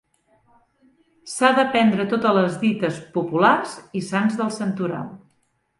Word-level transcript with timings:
S'ha 1.33 1.51
d'aprendre 1.59 2.07
totes 2.15 2.35
les 2.39 2.57
dites 2.65 2.99
populars 3.19 3.79
i 4.01 4.05
sants 4.11 4.41
del 4.43 4.53
santoral. 4.61 5.11